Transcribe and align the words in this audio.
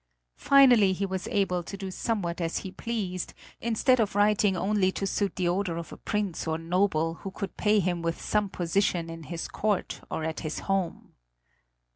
Finally 0.39 0.93
he 0.93 1.05
was 1.05 1.27
able 1.27 1.61
to 1.61 1.77
do 1.77 1.91
somewhat 1.91 2.41
as 2.41 2.57
he 2.65 2.71
pleased, 2.71 3.35
instead 3.59 3.99
of 3.99 4.15
writing 4.15 4.57
only 4.57 4.91
to 4.91 5.05
suit 5.05 5.35
the 5.35 5.47
order 5.47 5.77
of 5.77 5.93
a 5.93 5.97
prince 5.97 6.47
or 6.47 6.57
noble 6.57 7.13
who 7.21 7.29
could 7.29 7.55
pay 7.55 7.77
him 7.79 8.01
with 8.01 8.19
some 8.19 8.49
position 8.49 9.11
in 9.11 9.21
his 9.21 9.47
court 9.47 10.01
or 10.09 10.23
at 10.23 10.39
his 10.39 10.61
home. 10.61 11.13